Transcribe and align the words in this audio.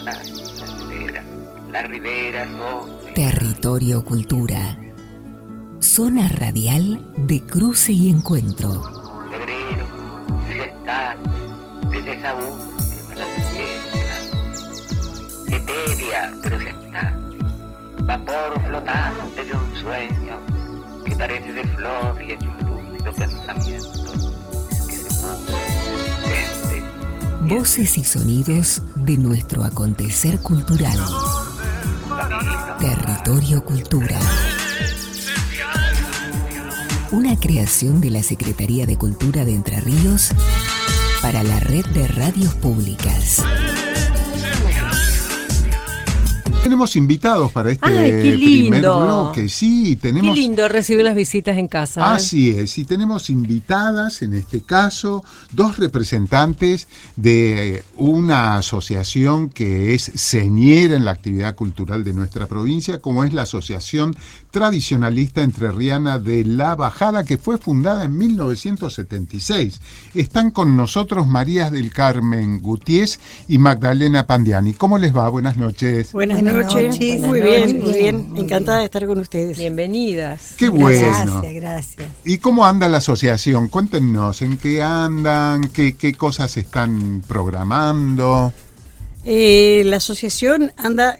dorada, 0.00 0.22
la 0.58 0.66
ribera, 0.88 1.24
la 1.70 1.82
ribera 1.82 2.44
rosa. 2.44 3.14
Territorio 3.14 4.04
Cultura. 4.04 4.78
Zona 5.80 6.28
radial 6.28 7.00
de 7.16 7.40
cruce 7.42 7.92
y 7.92 8.08
encuentro. 8.08 8.82
Febrero, 9.30 9.86
ya 10.48 10.64
está, 10.64 11.16
desde 11.90 12.20
etérea, 15.48 16.32
pero 16.42 16.60
ya 16.60 16.70
está. 16.70 17.18
Vapor 18.04 18.62
flotante 18.66 19.44
de 19.44 19.52
un 19.52 19.76
sueño 19.76 20.38
que 21.04 21.16
parece 21.16 21.52
de 21.52 21.64
flor 21.64 22.22
y 22.22 22.32
hecho 22.32 22.46
lúcido 22.64 23.12
pensamiento 23.12 24.12
que 24.88 24.96
se 24.96 25.10
desde 25.10 25.61
Voces 27.48 27.98
y 27.98 28.04
sonidos 28.04 28.82
de 28.94 29.16
nuestro 29.16 29.64
acontecer 29.64 30.38
cultural. 30.38 30.96
Territorio 32.78 33.64
Cultura. 33.64 34.18
Una 37.10 37.38
creación 37.38 38.00
de 38.00 38.10
la 38.10 38.22
Secretaría 38.22 38.86
de 38.86 38.96
Cultura 38.96 39.44
de 39.44 39.54
Entre 39.54 39.80
Ríos 39.80 40.30
para 41.20 41.42
la 41.42 41.58
red 41.58 41.84
de 41.86 42.06
radios 42.06 42.54
públicas. 42.54 43.42
Tenemos 46.62 46.94
invitados 46.94 47.50
para 47.50 47.72
este 47.72 47.84
Ay, 47.86 48.10
qué 48.10 48.32
primer 48.34 48.80
lindo. 48.80 49.00
bloque. 49.00 49.48
Sí, 49.48 49.96
tenemos. 49.96 50.32
Qué 50.32 50.40
lindo 50.40 50.68
recibir 50.68 51.04
las 51.04 51.16
visitas 51.16 51.58
en 51.58 51.66
casa. 51.66 52.00
¿eh? 52.00 52.04
Así 52.06 52.50
es, 52.50 52.78
y 52.78 52.84
tenemos 52.84 53.30
invitadas, 53.30 54.22
en 54.22 54.34
este 54.34 54.60
caso, 54.62 55.24
dos 55.50 55.76
representantes 55.78 56.86
de 57.16 57.82
una 57.96 58.58
asociación 58.58 59.50
que 59.50 59.94
es 59.94 60.02
señera 60.14 60.94
en 60.94 61.04
la 61.04 61.10
actividad 61.10 61.56
cultural 61.56 62.04
de 62.04 62.12
nuestra 62.12 62.46
provincia, 62.46 63.00
como 63.00 63.24
es 63.24 63.32
la 63.32 63.42
Asociación 63.42 64.14
Tradicionalista 64.52 65.42
Entrerriana 65.42 66.18
de 66.18 66.44
La 66.44 66.76
Bajada, 66.76 67.24
que 67.24 67.38
fue 67.38 67.56
fundada 67.56 68.04
en 68.04 68.16
1976. 68.18 69.80
Están 70.14 70.50
con 70.50 70.76
nosotros 70.76 71.26
María 71.26 71.70
del 71.70 71.90
Carmen 71.90 72.60
Gutiérrez 72.60 73.18
y 73.48 73.56
Magdalena 73.56 74.26
Pandiani. 74.26 74.74
¿Cómo 74.74 74.98
les 74.98 75.16
va? 75.16 75.28
Buenas 75.30 75.56
noches. 75.56 76.12
Buenas, 76.12 76.42
Buenas 76.42 76.66
noches. 76.66 76.90
noches. 76.90 77.20
Muy 77.22 77.40
bien, 77.40 77.80
muy 77.82 77.92
bien. 77.94 78.32
Encantada 78.36 78.80
de 78.80 78.84
estar 78.84 79.06
con 79.06 79.18
ustedes. 79.18 79.56
Bienvenidas. 79.56 80.54
Qué 80.58 80.68
bueno. 80.68 81.00
Gracias, 81.00 81.54
gracias. 81.54 82.08
¿Y 82.24 82.36
cómo 82.36 82.66
anda 82.66 82.88
la 82.90 82.98
asociación? 82.98 83.68
Cuéntenos, 83.68 84.42
¿en 84.42 84.58
qué 84.58 84.82
andan? 84.82 85.68
¿Qué, 85.70 85.94
qué 85.96 86.12
cosas 86.12 86.54
están 86.58 87.24
programando? 87.26 88.52
Eh, 89.24 89.82
la 89.86 89.96
asociación 89.96 90.72
anda, 90.76 91.18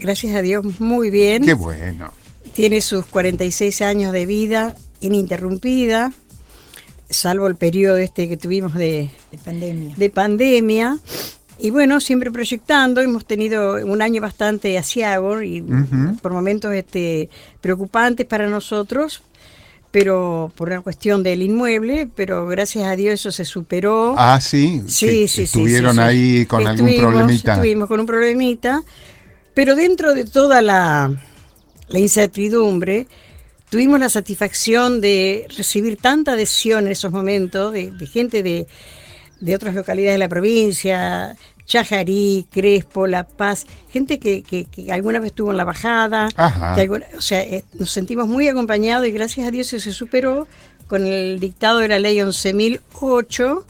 gracias 0.00 0.34
a 0.34 0.42
Dios, 0.42 0.80
muy 0.80 1.10
bien. 1.10 1.44
Qué 1.44 1.54
bueno. 1.54 2.12
Tiene 2.54 2.80
sus 2.80 3.06
46 3.06 3.82
años 3.82 4.12
de 4.12 4.26
vida 4.26 4.76
ininterrumpida, 5.00 6.12
salvo 7.08 7.46
el 7.46 7.56
periodo 7.56 7.96
este 7.96 8.28
que 8.28 8.36
tuvimos 8.36 8.74
de, 8.74 9.10
De 9.30 9.38
pandemia. 9.38 9.94
de 9.96 10.10
pandemia. 10.10 10.98
Y 11.58 11.70
bueno, 11.70 12.00
siempre 12.00 12.30
proyectando, 12.30 13.00
hemos 13.00 13.24
tenido 13.24 13.74
un 13.84 14.02
año 14.02 14.20
bastante 14.20 14.76
asiago 14.78 15.42
y 15.42 15.62
por 16.20 16.32
momentos 16.32 16.72
este, 16.74 17.30
preocupantes 17.60 18.26
para 18.26 18.48
nosotros, 18.48 19.22
pero 19.92 20.50
por 20.56 20.68
una 20.68 20.80
cuestión 20.80 21.22
del 21.22 21.42
inmueble, 21.42 22.08
pero 22.16 22.46
gracias 22.48 22.84
a 22.86 22.96
Dios 22.96 23.14
eso 23.14 23.30
se 23.30 23.44
superó. 23.44 24.14
Ah, 24.18 24.40
sí. 24.40 24.82
Sí, 24.88 25.08
sí, 25.08 25.28
sí, 25.28 25.42
Estuvieron 25.42 25.92
sí, 25.92 25.98
sí. 25.98 26.02
ahí 26.02 26.46
con 26.46 26.66
algún 26.66 26.96
problemita. 26.96 27.52
Estuvimos 27.52 27.88
con 27.88 28.00
un 28.00 28.06
problemita, 28.06 28.82
pero 29.54 29.76
dentro 29.76 30.14
de 30.14 30.24
toda 30.24 30.62
la, 30.62 31.12
la 31.92 31.98
incertidumbre, 31.98 33.06
tuvimos 33.70 34.00
la 34.00 34.08
satisfacción 34.08 35.00
de 35.00 35.46
recibir 35.56 35.96
tanta 35.96 36.32
adhesión 36.32 36.86
en 36.86 36.92
esos 36.92 37.12
momentos 37.12 37.72
de, 37.72 37.90
de 37.90 38.06
gente 38.06 38.42
de, 38.42 38.66
de 39.40 39.54
otras 39.54 39.74
localidades 39.74 40.14
de 40.14 40.18
la 40.18 40.28
provincia, 40.28 41.36
Chajarí, 41.64 42.46
Crespo, 42.50 43.06
La 43.06 43.24
Paz, 43.24 43.66
gente 43.90 44.18
que, 44.18 44.42
que- 44.42 44.64
que 44.64 44.90
alguna 44.92 45.20
vez 45.20 45.28
estuvo 45.28 45.52
en 45.52 45.56
la 45.56 45.64
bajada, 45.64 46.28
Ajá. 46.34 46.74
que 46.74 46.80
alguna- 46.82 47.06
o 47.16 47.20
sea, 47.20 47.40
eh, 47.42 47.64
nos 47.78 47.90
sentimos 47.90 48.26
muy 48.26 48.48
acompañados 48.48 49.06
y 49.06 49.12
gracias 49.12 49.46
a 49.46 49.50
Dios 49.50 49.68
se 49.68 49.80
superó 49.92 50.48
con 50.88 51.06
el 51.06 51.38
dictado 51.40 51.78
de 51.78 51.88
la 51.88 51.98
ley 51.98 52.18
11.008, 52.20 53.64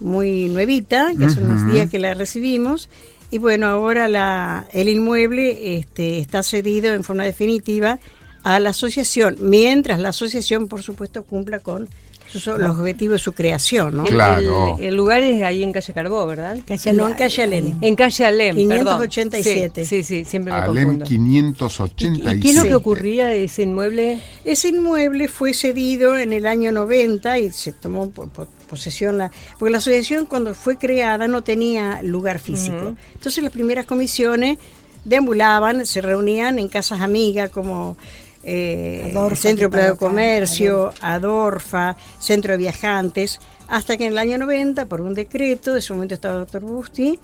muy 0.00 0.48
nuevita, 0.48 1.12
que 1.16 1.26
hace 1.26 1.40
unos 1.40 1.62
Ujú. 1.62 1.72
días 1.72 1.90
que 1.90 1.98
la 1.98 2.14
recibimos. 2.14 2.88
Y 3.30 3.38
bueno, 3.38 3.66
ahora 3.68 4.08
la, 4.08 4.66
el 4.72 4.88
inmueble 4.88 5.76
este, 5.76 6.18
está 6.18 6.42
cedido 6.42 6.92
en 6.94 7.04
forma 7.04 7.24
definitiva 7.24 7.98
a 8.42 8.58
la 8.58 8.70
asociación, 8.70 9.36
mientras 9.40 10.00
la 10.00 10.08
asociación, 10.10 10.66
por 10.66 10.82
supuesto, 10.82 11.22
cumpla 11.24 11.58
con 11.60 11.88
sus- 12.26 12.46
los 12.46 12.78
objetivos 12.78 13.14
de 13.14 13.18
su 13.18 13.32
creación. 13.32 13.96
¿no? 13.98 14.04
Claro. 14.04 14.76
El, 14.78 14.86
el 14.86 14.94
lugar 14.96 15.22
es 15.22 15.42
ahí 15.42 15.62
en 15.62 15.72
calle 15.72 15.92
Carbó, 15.92 16.26
¿verdad? 16.26 16.58
Calle 16.66 16.92
No, 16.92 17.08
en 17.08 17.14
calle 17.14 17.42
Alem. 17.42 17.74
En 17.82 17.94
calle 17.96 18.24
Alem, 18.24 18.56
perdón. 18.68 18.98
587. 19.00 19.84
Sí, 19.84 20.02
sí, 20.02 20.02
sí, 20.04 20.24
siempre 20.24 20.52
me 20.52 20.58
Alem 20.58 20.74
confundo. 20.84 21.04
587. 21.04 22.36
¿Y 22.36 22.40
qué 22.40 22.50
es 22.50 22.56
lo 22.56 22.62
que 22.64 22.74
ocurría 22.74 23.26
de 23.26 23.44
ese 23.44 23.62
inmueble? 23.62 24.20
Ese 24.44 24.68
inmueble 24.68 25.28
fue 25.28 25.54
cedido 25.54 26.16
en 26.18 26.32
el 26.32 26.46
año 26.46 26.72
90 26.72 27.38
y 27.38 27.50
se 27.50 27.72
tomó 27.72 28.10
po- 28.10 28.26
po- 28.28 28.48
posesión, 28.70 29.18
la, 29.18 29.30
porque 29.58 29.72
la 29.72 29.78
asociación 29.78 30.24
cuando 30.24 30.54
fue 30.54 30.78
creada 30.78 31.26
no 31.28 31.42
tenía 31.42 32.00
lugar 32.02 32.38
físico. 32.38 32.96
Entonces 33.14 33.42
las 33.42 33.52
primeras 33.52 33.84
comisiones 33.84 34.58
deambulaban, 35.04 35.84
se 35.84 36.00
reunían 36.00 36.58
en 36.58 36.68
casas 36.68 37.00
amigas 37.00 37.50
como 37.50 37.96
eh, 38.44 39.10
Adorfa, 39.10 39.36
Centro 39.36 39.68
de 39.68 39.82
acá, 39.82 39.96
Comercio, 39.96 40.94
Adorfa, 41.00 41.96
Centro 42.18 42.52
de 42.52 42.58
Viajantes, 42.58 43.40
hasta 43.68 43.96
que 43.96 44.06
en 44.06 44.12
el 44.12 44.18
año 44.18 44.38
90, 44.38 44.86
por 44.86 45.00
un 45.00 45.14
decreto, 45.14 45.72
de 45.72 45.80
ese 45.80 45.92
momento 45.92 46.14
estaba 46.14 46.34
el 46.34 46.40
doctor 46.40 46.62
Busti, 46.62 47.18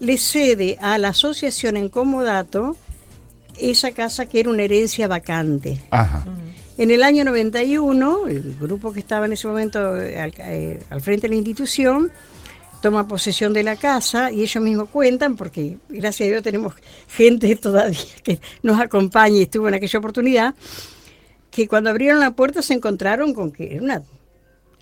le 0.00 0.18
cede 0.18 0.76
a 0.80 0.98
la 0.98 1.08
asociación 1.08 1.76
en 1.76 1.88
comodato 1.88 2.76
esa 3.60 3.92
casa 3.92 4.26
que 4.26 4.40
era 4.40 4.50
una 4.50 4.62
herencia 4.62 5.08
vacante. 5.08 5.80
Ajá. 5.90 6.24
En 6.78 6.90
el 6.90 7.02
año 7.02 7.24
91, 7.24 8.28
el 8.28 8.56
grupo 8.58 8.92
que 8.92 9.00
estaba 9.00 9.26
en 9.26 9.32
ese 9.34 9.46
momento 9.46 10.00
eh, 10.00 10.18
al, 10.18 10.32
eh, 10.38 10.82
al 10.88 11.00
frente 11.02 11.22
de 11.22 11.34
la 11.34 11.34
institución 11.36 12.10
toma 12.80 13.06
posesión 13.06 13.52
de 13.52 13.62
la 13.62 13.76
casa 13.76 14.32
y 14.32 14.40
ellos 14.42 14.64
mismos 14.64 14.88
cuentan, 14.88 15.36
porque 15.36 15.76
gracias 15.90 16.26
a 16.26 16.30
Dios 16.30 16.42
tenemos 16.42 16.74
gente 17.08 17.54
todavía 17.56 17.98
que 18.24 18.40
nos 18.62 18.80
acompaña 18.80 19.36
y 19.36 19.42
estuvo 19.42 19.68
en 19.68 19.74
aquella 19.74 19.98
oportunidad, 19.98 20.54
que 21.50 21.68
cuando 21.68 21.90
abrieron 21.90 22.20
la 22.20 22.30
puerta 22.30 22.62
se 22.62 22.74
encontraron 22.74 23.34
con 23.34 23.50
que 23.50 23.74
era 23.74 23.82
una, 23.82 24.02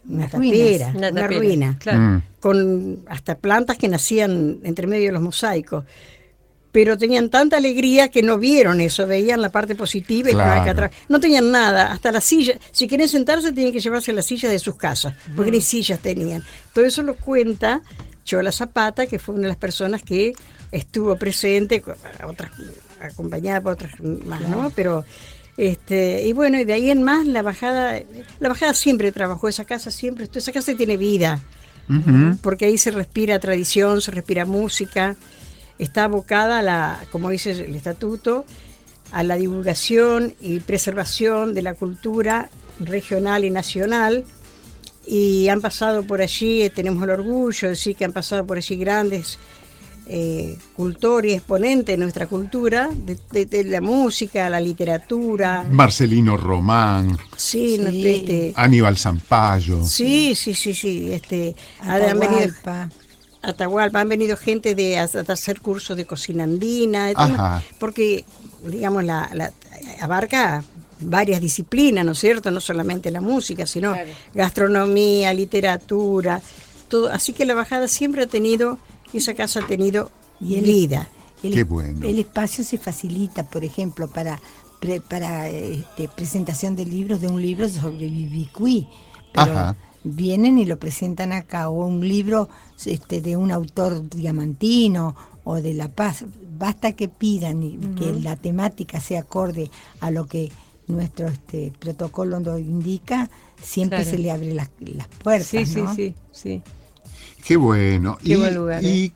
una 0.08 0.28
tapera, 0.28 0.92
Una 0.94 1.08
una, 1.10 1.22
tapera, 1.22 1.38
ruina, 1.38 1.76
Claro. 1.80 1.98
Mm. 1.98 2.22
con 2.38 3.00
hasta 3.08 3.36
plantas 3.36 3.76
que 3.76 3.88
nacían 3.88 4.58
entre 4.62 4.86
medio 4.86 5.06
de 5.06 5.12
los 5.12 5.22
mosaicos. 5.22 5.84
Pero 6.78 6.96
tenían 6.96 7.28
tanta 7.28 7.56
alegría 7.56 8.06
que 8.06 8.22
no 8.22 8.38
vieron 8.38 8.80
eso, 8.80 9.04
veían 9.04 9.42
la 9.42 9.48
parte 9.48 9.74
positiva 9.74 10.30
y 10.30 10.32
Claro. 10.32 10.60
acá 10.60 10.70
atrás. 10.70 10.90
No 11.08 11.18
tenían 11.18 11.50
nada, 11.50 11.90
hasta 11.90 12.12
la 12.12 12.20
silla. 12.20 12.56
Si 12.70 12.86
quieren 12.86 13.08
sentarse, 13.08 13.50
tienen 13.50 13.72
que 13.72 13.80
llevarse 13.80 14.12
las 14.12 14.26
sillas 14.26 14.52
de 14.52 14.60
sus 14.60 14.76
casas, 14.76 15.12
porque 15.34 15.50
ni 15.50 15.60
sillas 15.60 15.98
tenían. 15.98 16.44
Todo 16.72 16.84
eso 16.84 17.02
lo 17.02 17.16
cuenta 17.16 17.80
Chola 18.24 18.52
Zapata, 18.52 19.08
que 19.08 19.18
fue 19.18 19.34
una 19.34 19.42
de 19.42 19.48
las 19.48 19.56
personas 19.56 20.04
que 20.04 20.34
estuvo 20.70 21.16
presente, 21.16 21.82
otras, 22.24 22.52
acompañada 23.00 23.60
por 23.60 23.72
otras 23.72 23.98
más, 24.00 24.42
¿no? 24.42 24.70
Pero, 24.70 25.04
este, 25.56 26.28
y 26.28 26.32
bueno, 26.32 26.60
y 26.60 26.64
de 26.64 26.74
ahí 26.74 26.92
en 26.92 27.02
más, 27.02 27.26
la 27.26 27.42
bajada, 27.42 28.00
la 28.38 28.48
bajada 28.50 28.72
siempre 28.74 29.10
trabajó, 29.10 29.48
esa 29.48 29.64
casa 29.64 29.90
siempre, 29.90 30.28
esa 30.32 30.52
casa 30.52 30.72
tiene 30.76 30.96
vida 30.96 31.40
porque 32.40 32.66
ahí 32.66 32.78
se 32.78 32.92
respira 32.92 33.40
tradición, 33.40 34.00
se 34.00 34.12
respira 34.12 34.44
música, 34.44 35.16
está 35.78 36.04
abocada 36.04 36.58
a 36.58 36.62
la, 36.62 37.00
como 37.12 37.30
dice 37.30 37.52
el 37.52 37.74
estatuto, 37.74 38.44
a 39.12 39.22
la 39.22 39.36
divulgación 39.36 40.34
y 40.40 40.60
preservación 40.60 41.54
de 41.54 41.62
la 41.62 41.74
cultura 41.74 42.50
regional 42.80 43.44
y 43.44 43.50
nacional. 43.50 44.24
Y 45.06 45.48
han 45.48 45.60
pasado 45.62 46.02
por 46.02 46.20
allí, 46.20 46.62
eh, 46.62 46.70
tenemos 46.70 47.02
el 47.04 47.10
orgullo 47.10 47.60
de 47.62 47.68
decir 47.70 47.96
que 47.96 48.04
han 48.04 48.12
pasado 48.12 48.46
por 48.46 48.58
allí 48.58 48.76
grandes 48.76 49.38
eh, 50.10 50.56
cultores 50.74 51.32
y 51.32 51.34
exponentes 51.34 51.92
de 51.94 51.98
nuestra 51.98 52.26
cultura, 52.26 52.88
de, 52.94 53.18
de- 53.30 53.44
de 53.44 53.64
la 53.64 53.80
música, 53.82 54.48
la 54.48 54.58
literatura. 54.60 55.64
Marcelino 55.70 56.36
Román, 56.38 57.18
Sí, 57.36 57.76
no, 57.78 57.90
Sí. 57.90 58.06
este, 58.08 58.52
Aníbal 58.56 58.96
Zampayo. 58.96 59.84
sí, 59.84 60.34
sí, 60.34 60.54
sí, 60.54 60.72
sí. 60.74 61.12
Este, 61.12 61.54
han 61.80 62.18
venido, 62.18 62.48
Atahualpa. 63.50 64.00
Han 64.00 64.08
venido 64.08 64.36
gente 64.36 64.74
de 64.74 64.98
a- 64.98 65.02
a 65.04 65.32
hacer 65.32 65.60
cursos 65.60 65.96
de 65.96 66.04
cocina 66.06 66.44
andina, 66.44 67.10
porque, 67.78 68.24
digamos, 68.64 69.04
la, 69.04 69.30
la- 69.34 69.52
abarca 70.00 70.64
varias 71.00 71.40
disciplinas, 71.40 72.04
¿no 72.04 72.12
es 72.12 72.18
cierto? 72.18 72.50
No 72.50 72.60
solamente 72.60 73.10
la 73.10 73.20
música, 73.20 73.66
sino 73.66 73.92
Claro. 73.92 74.10
gastronomía, 74.34 75.32
literatura, 75.32 76.40
todo. 76.88 77.10
Así 77.12 77.32
que 77.32 77.44
la 77.46 77.54
bajada 77.54 77.86
siempre 77.88 78.22
ha 78.24 78.26
tenido, 78.26 78.78
esa 79.12 79.34
casa 79.34 79.60
ha 79.60 79.66
tenido 79.66 80.10
Y 80.40 80.56
el, 80.56 80.64
vida. 80.64 81.08
el- 81.42 81.54
Qué 81.54 81.64
bueno. 81.64 82.06
El 82.06 82.18
espacio 82.18 82.64
se 82.64 82.78
facilita, 82.78 83.44
por 83.44 83.64
ejemplo, 83.64 84.08
para, 84.08 84.40
pre- 84.80 85.00
para 85.00 85.48
este, 85.48 86.08
presentación 86.08 86.74
de 86.76 86.84
libros, 86.86 87.20
de 87.20 87.28
un 87.28 87.40
libro 87.40 87.68
sobre 87.68 88.08
Bibicuí. 88.08 88.88
Pero 89.32 89.52
Ajá. 89.52 89.76
Vienen 90.04 90.58
y 90.58 90.64
lo 90.64 90.78
presentan 90.78 91.32
acá, 91.32 91.68
o 91.68 91.86
un 91.86 92.06
libro 92.06 92.48
este, 92.86 93.20
de 93.20 93.36
un 93.36 93.50
autor 93.50 94.08
diamantino 94.08 95.14
o 95.44 95.56
de 95.56 95.74
La 95.74 95.88
Paz. 95.88 96.24
Basta 96.58 96.92
que 96.92 97.08
pidan 97.08 97.62
y 97.62 97.76
que 97.98 98.12
la 98.12 98.36
temática 98.36 99.00
sea 99.00 99.20
acorde 99.20 99.70
a 100.00 100.10
lo 100.10 100.26
que 100.26 100.50
nuestro 100.88 101.28
este, 101.28 101.72
protocolo 101.78 102.40
nos 102.40 102.58
indica, 102.60 103.30
siempre 103.62 103.98
Claro. 104.02 104.10
se 104.10 104.18
le 104.18 104.30
abren 104.30 104.56
las, 104.56 104.70
las 104.80 105.08
puertas. 105.08 105.48
Sí, 105.48 105.66
sí, 105.66 105.82
¿no? 105.82 105.94
sí, 105.94 106.14
sí. 106.32 106.62
Qué 107.44 107.56
bueno. 107.56 108.18
Qué 108.22 108.32
y, 108.32 108.36
buen 108.36 108.54
lugar, 108.54 108.82
y- 108.82 108.86
¿eh? 108.86 108.96
y 108.96 109.12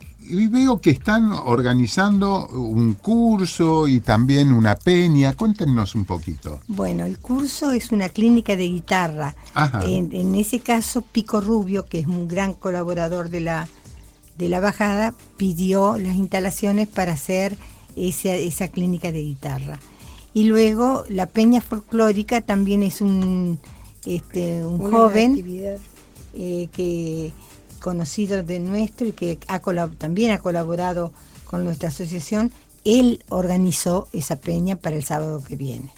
veo 0.49 0.81
que 0.81 0.91
están 0.91 1.33
organizando 1.33 2.49
un 2.49 2.95
curso 2.95 3.89
y 3.89 4.01
también 4.01 4.53
una 4.53 4.77
peña. 4.77 5.35
Cuéntenos 5.35 5.95
un 5.95 6.05
poquito. 6.05 6.61
Bueno, 6.69 7.05
el 7.05 7.19
curso 7.19 7.73
es 7.73 7.93
una 7.93 8.09
clínica 8.09 8.57
de 8.57 8.69
guitarra. 8.69 9.35
En, 9.85 10.13
en 10.13 10.35
ese 10.35 10.61
caso, 10.61 11.03
Pico 11.03 11.41
Rubio, 11.41 11.87
que 11.87 12.01
es 12.01 12.07
un 12.07 12.29
gran 12.29 12.55
colaborador 12.55 13.29
de 13.29 13.41
la, 13.41 13.69
de 14.39 14.49
la 14.49 14.61
bajada, 14.61 15.15
pidió 15.37 15.99
las 15.99 16.17
instalaciones 16.17 16.89
para 16.89 17.13
hacer 17.13 17.57
esa, 17.97 18.35
esa 18.35 18.69
clínica 18.69 19.13
de 19.13 19.23
guitarra. 19.23 19.79
Y 20.35 20.45
luego 20.45 21.05
la 21.09 21.27
peña 21.27 21.61
folclórica 21.61 22.41
también 22.41 22.83
es 22.83 23.01
un, 23.01 23.59
este, 24.07 24.65
un 24.65 24.79
joven 24.79 25.45
eh, 26.35 26.69
que 26.73 27.33
conocido 27.83 28.43
de 28.43 28.59
nuestro 28.61 29.07
y 29.07 29.13
que 29.13 29.39
ha 29.49 29.61
también 29.99 30.31
ha 30.31 30.39
colaborado 30.39 31.13
con 31.45 31.65
nuestra 31.65 31.91
asociación. 31.91 32.51
Él 32.85 33.23
organizó 33.29 34.09
esa 34.13 34.37
peña 34.37 34.77
para 34.77 34.97
el 34.97 35.05
sábado 35.05 35.43
que 35.47 35.57
viene. 35.57 35.93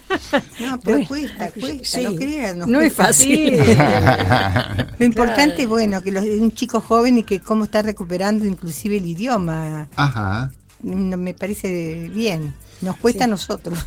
No, 0.60 0.80
pero 0.80 1.08
cuesta, 1.08 1.52
cuesta, 1.52 2.00
sí. 2.00 2.04
no 2.04 2.16
creas. 2.16 2.56
No 2.68 2.82
es 2.82 2.92
fácil. 2.94 3.54
Lo 5.00 5.06
importante, 5.06 5.66
bueno, 5.68 6.02
que 6.02 6.12
los, 6.12 6.24
un 6.26 6.52
chico 6.52 6.82
joven 6.82 7.20
y 7.20 7.24
que 7.24 7.40
cómo 7.40 7.66
está 7.66 7.82
recuperando 7.82 8.46
inclusive 8.46 8.98
el 8.98 9.06
idioma, 9.06 9.88
Ajá, 9.96 10.52
no, 10.82 11.18
me 11.18 11.34
parece 11.34 12.10
bien. 12.14 12.54
Nos 12.82 12.98
cuesta 12.98 13.24
a 13.24 13.28
nosotros. 13.28 13.78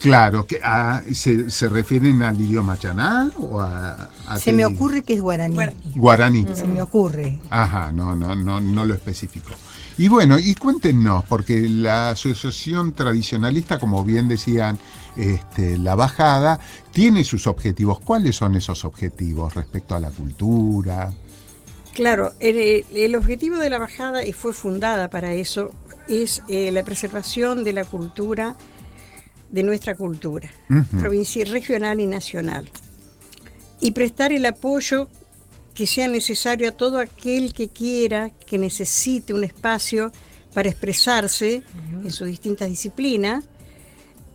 Claro, 0.00 0.46
que 0.46 0.60
ah, 0.62 1.02
¿se, 1.12 1.50
se 1.50 1.68
refieren 1.68 2.22
al 2.22 2.40
idioma 2.40 2.78
chaná 2.78 3.30
o 3.38 3.60
a, 3.60 4.10
a 4.26 4.38
Se 4.38 4.52
me 4.52 4.64
ocurre 4.64 5.02
que 5.02 5.14
es 5.14 5.20
guaraní. 5.20 5.56
Guaraní. 5.94 6.46
Se 6.54 6.66
me 6.66 6.82
ocurre. 6.82 7.38
Ajá, 7.50 7.92
no, 7.92 8.14
no, 8.14 8.34
no, 8.34 8.60
no 8.60 8.84
lo 8.84 8.94
especificó. 8.94 9.50
Y 9.98 10.08
bueno, 10.08 10.38
y 10.38 10.54
cuéntenos, 10.54 11.24
porque 11.24 11.68
la 11.68 12.10
asociación 12.10 12.92
tradicionalista, 12.92 13.78
como 13.78 14.04
bien 14.04 14.28
decían, 14.28 14.78
este, 15.16 15.78
la 15.78 15.94
bajada, 15.94 16.60
tiene 16.92 17.24
sus 17.24 17.46
objetivos. 17.46 18.00
¿Cuáles 18.00 18.36
son 18.36 18.56
esos 18.56 18.84
objetivos 18.84 19.54
respecto 19.54 19.94
a 19.94 20.00
la 20.00 20.10
cultura? 20.10 21.12
Claro, 21.94 22.34
el, 22.40 22.84
el 22.94 23.14
objetivo 23.16 23.56
de 23.56 23.70
la 23.70 23.78
bajada, 23.78 24.22
y 24.22 24.34
fue 24.34 24.52
fundada 24.52 25.08
para 25.08 25.32
eso, 25.32 25.70
es 26.08 26.42
eh, 26.48 26.70
la 26.72 26.84
preservación 26.84 27.64
de 27.64 27.72
la 27.72 27.84
cultura, 27.84 28.54
de 29.50 29.62
nuestra 29.62 29.94
cultura, 29.94 30.50
provincial, 31.00 31.48
regional 31.48 32.00
y 32.00 32.06
nacional. 32.06 32.68
Y 33.80 33.90
prestar 33.92 34.32
el 34.32 34.44
apoyo 34.46 35.08
que 35.74 35.86
sea 35.86 36.08
necesario 36.08 36.68
a 36.68 36.72
todo 36.72 36.98
aquel 36.98 37.52
que 37.52 37.68
quiera, 37.68 38.30
que 38.30 38.58
necesite 38.58 39.34
un 39.34 39.44
espacio 39.44 40.10
para 40.54 40.70
expresarse 40.70 41.62
en 42.02 42.10
sus 42.10 42.26
distintas 42.28 42.68
disciplinas. 42.68 43.44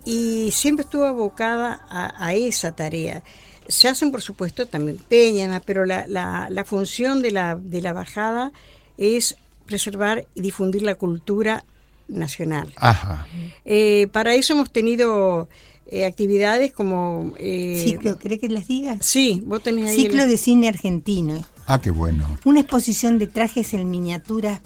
Y 0.05 0.49
siempre 0.51 0.83
estuvo 0.83 1.05
abocada 1.05 1.81
a, 1.89 2.25
a 2.25 2.33
esa 2.33 2.71
tarea. 2.75 3.23
Se 3.67 3.87
hacen, 3.87 4.11
por 4.11 4.21
supuesto, 4.21 4.65
también 4.67 4.97
peñas, 4.97 5.61
pero 5.65 5.85
la, 5.85 6.05
la- 6.07 6.47
la 6.49 6.63
función 6.65 7.21
de 7.21 7.31
la, 7.31 7.55
de 7.55 7.81
la 7.81 7.93
bajada 7.93 8.51
es 8.97 9.35
preservar 9.65 10.27
y 10.35 10.41
difundir 10.41 10.81
la 10.83 10.95
cultura 10.95 11.63
nacional. 12.11 12.71
Ajá. 12.75 13.25
Eh, 13.65 14.07
para 14.11 14.35
eso 14.35 14.53
hemos 14.53 14.71
tenido 14.71 15.47
eh, 15.87 16.05
actividades 16.05 16.71
como... 16.71 17.33
eh, 17.37 17.81
Ciclo, 17.85 18.17
¿cree 18.17 18.39
que 18.39 18.47
les 18.49 18.67
diga? 18.67 18.97
Sí, 19.01 19.41
vos 19.45 19.61
tenés 19.63 19.89
ahí... 19.89 19.95
Ciclo 19.97 20.23
el- 20.23 20.29
de 20.29 20.37
cine 20.37 20.67
argentino. 20.69 21.43
Ah, 21.65 21.79
qué 21.81 21.91
bueno. 21.91 22.37
Una 22.45 22.59
exposición 22.61 23.17
de 23.19 23.27
trajes 23.27 23.73
en 23.73 23.89
miniaturas, 23.89 24.59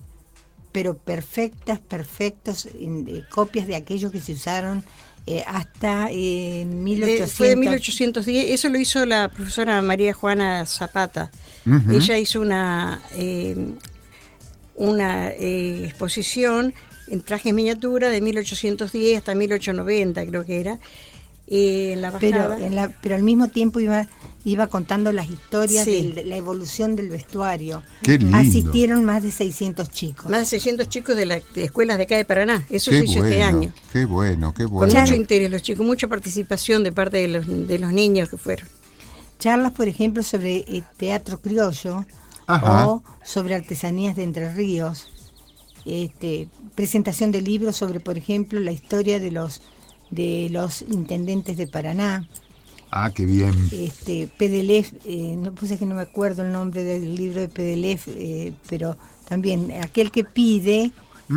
pero 0.72 0.98
perfectas, 0.98 1.79
perfectos, 1.79 2.67
en- 2.79 3.08
eh, 3.08 3.24
copias 3.29 3.67
de 3.67 3.75
aquellos 3.75 4.12
que 4.12 4.20
se 4.22 4.34
usaron 4.34 4.84
eh, 5.27 5.43
hasta 5.48 6.10
eh, 6.12 6.60
de- 6.60 6.65
1800. 6.65 7.31
fue 7.34 7.50
de 7.50 7.55
1810, 7.55 8.51
eso 8.51 8.70
lo 8.70 8.77
hizo 8.79 9.05
la 9.08 9.29
profesora 9.29 9.81
María 9.81 10.13
Juana 10.13 10.65
Zapata. 10.67 11.31
Ella 11.89 12.17
hizo 12.20 12.41
una, 12.41 13.01
eh, 13.15 13.55
una 14.75 15.29
eh, 15.32 15.86
exposición 15.86 16.74
en 17.08 17.22
trajes 17.22 17.53
miniatura 17.53 18.10
de 18.10 18.22
1810 18.22 19.17
hasta 19.20 19.36
1890, 19.36 20.25
creo 20.25 20.44
que 20.46 20.60
era, 20.60 20.79
eh, 21.48 21.91
en 21.94 22.01
la 22.01 22.12
pero, 22.17 22.38
bajada. 22.39 22.65
en 22.65 22.75
la- 22.75 22.89
pero 23.01 23.15
al 23.15 23.22
mismo 23.24 23.48
tiempo 23.50 23.79
iba, 23.79 24.08
iba 24.44 24.65
contando 24.67 25.12
las 25.12 25.29
historias 25.29 25.86
Sí. 25.86 26.12
de 26.15 26.25
la 26.25 26.36
evolución 26.38 26.96
del 26.96 27.10
vestuario. 27.10 27.84
Qué 28.01 28.17
lindo. 28.17 28.36
Asistieron 28.36 29.05
más 29.05 29.22
de 29.22 29.32
600 29.32 29.91
chicos. 29.91 30.29
Más 30.29 30.39
de 30.41 30.46
600 30.48 30.89
chicos 30.89 31.15
de, 31.15 31.27
la, 31.27 31.39
de 31.53 31.63
escuelas 31.65 31.98
de 31.98 32.03
acá 32.03 32.17
de 32.17 32.25
Paraná. 32.25 32.65
Eso 32.70 32.89
Qué 32.89 32.98
se 33.00 33.05
hizo 33.05 33.24
este 33.24 33.38
bueno, 33.38 33.46
año. 33.60 33.74
qué 33.94 34.05
bueno, 34.05 34.53
qué 34.55 34.63
Con 34.63 34.72
bueno. 34.74 35.00
mucho 35.00 35.13
interés 35.15 35.51
los 35.51 35.62
chicos, 35.62 35.86
mucha 35.86 36.08
participación 36.08 36.84
de 36.84 36.91
parte 36.91 37.17
de 37.17 37.27
los, 37.27 37.67
de 37.67 37.77
los 37.79 37.94
niños 37.94 38.29
que 38.29 38.38
fueron. 38.38 38.67
Charlas, 39.38 39.74
por 39.74 39.88
ejemplo, 39.88 40.24
sobre 40.24 40.58
eh, 40.67 40.82
teatro 40.98 41.39
criollo 41.39 42.05
Ajá. 42.48 42.88
o 42.88 43.04
sobre 43.24 43.56
artesanías 43.56 44.16
de 44.16 44.24
Entre 44.24 44.54
Ríos. 44.54 45.08
Este, 45.86 46.48
presentación 46.74 47.32
de 47.32 47.42
libros 47.42 47.75
sobre, 47.75 48.00
por 48.00 48.18
ejemplo, 48.18 48.60
la 48.60 48.72
historia 48.72 49.20
de 49.20 49.32
los 49.32 49.62
de 50.12 50.50
los 50.52 50.84
intendentes 50.84 51.58
de 51.58 51.68
Paraná. 51.68 52.28
Ah, 52.92 53.12
qué 53.14 53.25
bien. 53.25 53.54
Este, 53.72 54.28
Pedelef, 54.38 54.94
eh, 55.06 55.36
no 55.38 55.52
puse 55.54 55.78
que 55.78 55.86
no 55.86 55.96
me 55.96 56.04
acuerdo 56.04 56.44
el 56.44 56.52
nombre 56.52 56.84
del 56.84 57.16
libro 57.16 57.42
de 57.42 57.50
Pedelef, 57.50 58.08
eh, 58.10 58.54
pero 58.70 58.98
también 59.28 59.72
aquel 59.84 60.12
que 60.12 60.24
pide, 60.24 60.92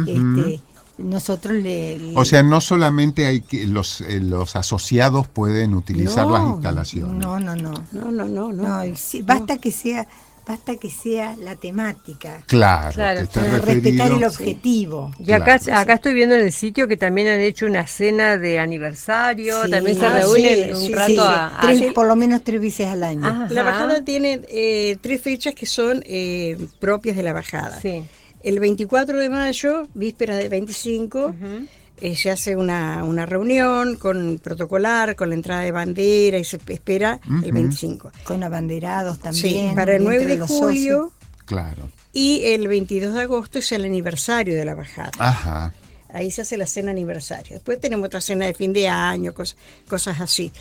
este, 0.07 0.61
nosotros 0.99 1.55
le, 1.55 1.99
le- 1.99 2.17
O 2.17 2.25
sea, 2.25 2.43
no 2.43 2.61
solamente 2.61 3.27
hay 3.27 3.41
que 3.41 3.67
los, 3.67 4.03
eh, 4.03 4.21
los 4.21 4.55
asociados 4.55 5.27
pueden 5.29 5.75
utilizar 5.75 6.27
No, 6.27 6.33
las 6.35 6.47
instalaciones. 6.55 7.17
No, 7.17 7.41
no, 7.41 7.57
no. 7.57 7.73
No, 7.93 8.11
no, 8.13 8.27
no, 8.27 8.53
no. 8.53 8.83
Basta 9.25 9.57
que 9.59 9.73
sea, 9.73 10.07
basta 10.49 10.77
que 10.77 10.91
sea 10.91 11.37
la 11.37 11.57
temática, 11.57 12.43
Claro, 12.47 12.95
Claro, 12.95 13.21
referido- 13.21 13.61
respetar 13.67 14.11
el 14.13 14.25
objetivo. 14.25 15.13
Y 15.19 15.33
acá, 15.33 15.59
Claro. 15.59 15.81
acá 15.81 15.93
estoy 15.95 16.15
viendo 16.15 16.35
en 16.37 16.41
el 16.41 16.53
sitio 16.53 16.89
que 16.89 16.97
también 16.97 17.29
han 17.29 17.41
hecho 17.41 17.67
una 17.67 17.87
cena 17.87 18.39
de 18.39 18.59
aniversario, 18.59 19.65
Sí. 19.65 19.71
también 19.71 19.99
se 19.99 20.07
Ah, 20.07 20.19
reúnen 20.21 20.65
sí, 20.65 20.71
un 20.73 20.81
sí, 20.87 20.95
rato 20.95 21.13
sí. 21.13 21.19
a, 21.21 21.93
por 21.95 22.07
lo 22.07 22.17
menos 22.17 22.43
tres 22.43 22.61
veces 22.63 22.87
al 22.87 23.05
año. 23.05 23.27
Ajá. 23.27 23.47
La 23.51 23.63
bajada 23.63 24.03
tiene 24.03 24.41
eh, 24.49 24.97
tres 25.03 25.21
fechas 25.21 25.55
que 25.55 25.67
son 25.67 26.03
eh, 26.07 26.57
propias 26.81 27.17
de 27.17 27.23
la 27.23 27.35
bajada. 27.35 27.79
Sí. 27.81 28.03
El 28.43 28.59
24 28.61 29.19
de 29.19 29.29
mayo, 29.29 29.87
víspera 29.95 30.37
del 30.37 30.49
25, 30.49 31.27
Ujú. 31.27 31.67
Eh, 32.01 32.17
se 32.17 32.31
hace 32.31 32.57
una, 32.57 33.05
una 33.05 33.27
reunión 33.27 33.97
con 33.97 34.39
protocolar, 34.43 35.17
con 35.17 35.29
la 35.31 35.35
entrada 35.35 35.63
de 35.63 35.73
bandera 35.73 36.39
y 36.39 36.45
se 36.45 36.57
espera 36.69 37.21
el 37.27 37.35
Ujú. 37.39 37.53
25. 37.53 38.13
Con 38.25 38.43
abanderados 38.43 39.17
Sí, 39.17 39.23
también. 39.23 39.75
para 39.75 39.93
el 39.97 40.05
dentro 40.05 40.19
9 40.25 40.37
de 40.37 40.41
julio, 40.47 41.13
Claro. 41.45 41.91
Y 42.13 42.43
el 42.45 42.69
22 42.69 43.15
de 43.15 43.23
agosto 43.23 43.59
es 43.59 43.73
el 43.73 43.85
aniversario 43.85 44.55
de 44.55 44.65
la 44.67 44.75
bajada. 44.75 45.13
Ajá. 45.19 45.73
Ahí 46.13 46.31
se 46.31 46.43
hace 46.43 46.57
la 46.59 46.67
cena 46.67 46.91
aniversario. 46.91 47.55
Después 47.55 47.81
tenemos 47.81 48.07
otra 48.07 48.21
cena 48.21 48.45
de 48.47 48.53
fin 48.55 48.73
de 48.73 48.89
año, 48.89 49.33
cosas, 49.33 49.57
cosas 49.89 50.21
así. 50.21 50.53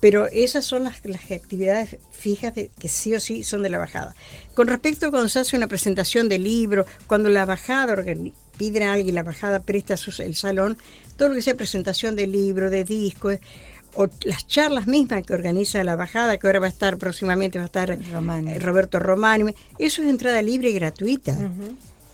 Pero 0.00 0.26
esas 0.26 0.64
son 0.64 0.84
las, 0.84 1.04
las 1.04 1.30
actividades 1.30 1.96
fijas 2.12 2.54
de- 2.54 2.70
que 2.78 2.88
sí 2.88 3.14
o 3.14 3.20
sí 3.20 3.42
son 3.44 3.62
de 3.62 3.70
la 3.70 3.78
bajada. 3.78 4.14
Con 4.54 4.66
respecto 4.66 5.06
a 5.06 5.10
cuando 5.10 5.28
se 5.28 5.38
hace 5.40 5.56
una 5.56 5.66
presentación 5.68 6.28
de 6.28 6.38
libro, 6.38 6.84
cuando 7.06 7.28
la 7.28 7.44
bajada 7.46 7.94
organi- 7.94 8.32
pide 8.56 8.84
a 8.84 8.92
alguien, 8.94 9.14
la 9.14 9.22
bajada 9.22 9.60
presta 9.60 9.96
sus- 9.96 10.20
el 10.20 10.34
salón, 10.34 10.76
todo 11.16 11.28
lo 11.30 11.34
que 11.34 11.42
sea 11.42 11.54
presentación 11.56 12.16
de 12.16 12.26
libro, 12.26 12.70
de 12.70 12.84
discos, 12.84 13.38
o 13.96 14.08
las 14.24 14.46
charlas 14.48 14.86
mismas 14.88 15.22
que 15.24 15.32
organiza 15.34 15.82
la 15.84 15.94
bajada, 15.94 16.36
que 16.36 16.46
ahora 16.48 16.58
va 16.60 16.66
a 16.66 16.70
estar 16.70 16.96
próximamente, 16.98 17.58
va 17.58 17.64
a 17.64 17.66
estar 17.66 17.96
Romani. 18.12 18.52
eh, 18.52 18.58
Roberto 18.58 18.98
Romani, 18.98 19.54
eso 19.78 20.02
es 20.02 20.08
entrada 20.08 20.42
libre 20.42 20.70
y 20.70 20.72
gratuita. 20.74 21.36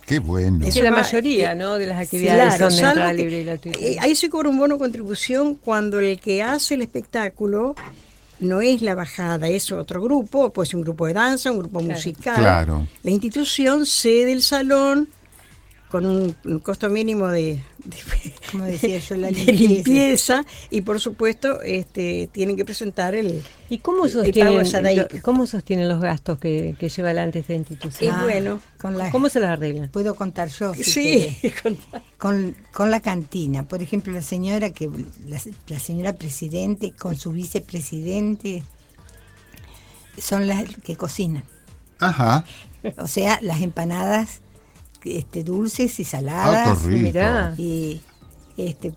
Qué 0.05 0.19
bueno. 0.19 0.65
Eso 0.65 0.75
Que 0.79 0.83
la 0.83 0.91
mayoría, 0.91 1.53
eh, 1.53 1.55
¿no? 1.55 1.75
De 1.79 1.87
las 1.87 1.99
actividades 1.99 2.55
Claro, 2.55 2.69
son 2.71 2.95
de 3.07 3.13
libre 3.13 3.41
y 3.41 3.43
gratuita. 3.45 3.79
eh, 3.79 3.97
ahí 3.99 4.15
se 4.15 4.29
cobra 4.29 4.49
un 4.49 4.57
bono 4.59 4.77
contribución 4.77 5.55
cuando 5.55 5.99
el 5.99 6.19
que 6.19 6.43
hace 6.43 6.75
el 6.75 6.81
espectáculo 6.81 7.75
no 8.39 8.61
es 8.61 8.81
la 8.81 8.93
bajada, 8.95 9.47
es 9.47 9.71
otro 9.71 10.01
grupo, 10.01 10.51
puede 10.51 10.67
ser 10.67 10.75
un 10.77 10.81
grupo 10.83 11.05
de 11.07 11.13
danza, 11.13 11.51
un 11.51 11.59
grupo 11.59 11.79
Claro. 11.79 11.93
musical. 11.95 12.35
Claro. 12.35 12.87
La 13.03 13.11
institución 13.11 13.85
cede 13.85 14.33
el 14.33 14.41
salón 14.43 15.07
con 15.91 16.05
un, 16.05 16.35
costo 16.63 16.89
mínimo 16.89 17.27
de, 17.27 17.61
de- 17.83 18.33
Como 18.51 18.63
decía 18.63 18.97
yo, 18.99 19.15
la 19.17 19.27
de 19.27 19.43
limpieza. 19.51 20.45
y 20.69 20.81
por 20.81 20.99
supuesto 21.01 21.61
este, 21.61 22.29
tienen 22.31 22.55
que 22.55 22.63
presentar 22.63 23.13
el... 23.13 23.43
¿Y 23.69 23.79
cómo 23.79 24.05
el 24.05 24.11
pago 24.11 24.63
sostienen, 24.65 24.97
lo- 24.97 25.21
cómo 25.21 25.45
sostienen 25.47 25.89
los 25.89 25.99
gastos 26.01 26.39
que, 26.39 26.75
que 26.79 26.89
lleva 26.89 27.09
adelante 27.09 27.39
esta 27.39 27.53
institución? 27.53 28.15
Y 28.19 28.23
bueno, 28.23 28.61
Con 28.79 28.97
la, 28.97 29.11
¿Cómo 29.11 29.27
se 29.29 29.39
las 29.41 29.49
arreglan? 29.51 29.89
Puedo 29.89 30.15
contar 30.15 30.47
yo. 30.49 30.73
si 30.73 30.83
sí, 30.83 31.37
con, 32.17 32.55
con 32.71 32.89
la 32.91 32.99
cantina. 33.01 33.63
Por 33.67 33.81
ejemplo, 33.81 34.13
la 34.13 34.21
señora 34.21 34.69
que 34.71 34.89
la, 35.27 35.41
la 35.67 35.79
señora 35.79 36.13
presidente 36.13 36.93
con 36.93 37.17
su 37.17 37.31
vicepresidente 37.33 38.63
son 40.17 40.47
las 40.47 40.63
que 40.83 40.95
cocinan. 40.95 41.43
Ajá. 41.99 42.45
O 42.97 43.07
sea, 43.07 43.39
las 43.41 43.61
empanadas 43.61 44.41
este, 45.05 45.43
dulces 45.43 45.99
y 45.99 46.03
Ah, 46.03 46.05
saladas. 46.05 46.79
qué 46.79 46.87
rico. 46.89 47.01
Mirá. 47.03 47.53
y, 47.57 48.01
este, 48.57 48.93